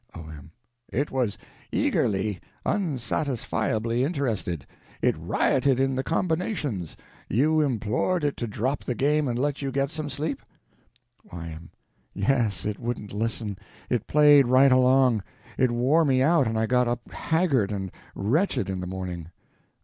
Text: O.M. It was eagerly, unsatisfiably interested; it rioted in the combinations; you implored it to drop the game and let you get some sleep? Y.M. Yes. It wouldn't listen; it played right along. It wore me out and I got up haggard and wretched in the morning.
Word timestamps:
O.M. 0.15 0.49
It 0.91 1.11
was 1.11 1.37
eagerly, 1.71 2.39
unsatisfiably 2.65 4.03
interested; 4.03 4.65
it 4.99 5.15
rioted 5.15 5.79
in 5.79 5.93
the 5.93 6.01
combinations; 6.01 6.97
you 7.29 7.61
implored 7.61 8.23
it 8.23 8.35
to 8.37 8.47
drop 8.47 8.83
the 8.83 8.95
game 8.95 9.27
and 9.27 9.37
let 9.37 9.61
you 9.61 9.71
get 9.71 9.91
some 9.91 10.09
sleep? 10.09 10.41
Y.M. 11.31 11.69
Yes. 12.15 12.65
It 12.65 12.79
wouldn't 12.79 13.13
listen; 13.13 13.59
it 13.91 14.07
played 14.07 14.47
right 14.47 14.71
along. 14.71 15.21
It 15.55 15.69
wore 15.69 16.03
me 16.03 16.23
out 16.23 16.47
and 16.47 16.57
I 16.57 16.65
got 16.65 16.87
up 16.87 17.11
haggard 17.11 17.71
and 17.71 17.91
wretched 18.15 18.71
in 18.71 18.81
the 18.81 18.87
morning. 18.87 19.29